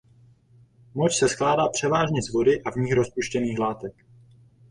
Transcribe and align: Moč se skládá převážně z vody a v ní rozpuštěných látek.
Moč 0.95 1.17
se 1.17 1.29
skládá 1.29 1.69
převážně 1.69 2.21
z 2.21 2.33
vody 2.33 2.63
a 2.63 2.71
v 2.71 2.75
ní 2.75 2.93
rozpuštěných 2.93 3.59
látek. 3.59 3.95